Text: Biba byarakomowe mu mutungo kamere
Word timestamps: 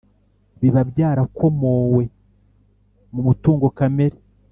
Biba 0.59 0.81
byarakomowe 0.91 2.03
mu 3.13 3.21
mutungo 3.27 3.65
kamere 3.77 4.17